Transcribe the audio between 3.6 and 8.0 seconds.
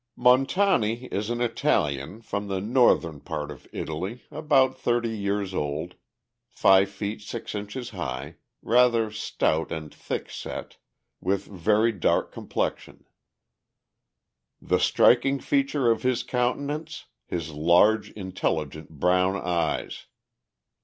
Italy, about 30 years old, five feet six inches